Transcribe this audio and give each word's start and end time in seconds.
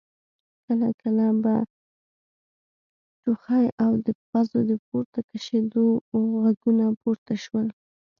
کله 0.67 0.87
کله 1.01 1.25
به 1.43 1.53
ټوخی 3.23 3.65
او 3.83 3.91
د 4.05 4.07
پزو 4.29 4.59
د 4.71 4.73
پورته 4.87 5.19
کشېدو 5.29 5.83
غږونه 6.41 6.85
پورته 7.01 7.33
شول. 7.43 7.67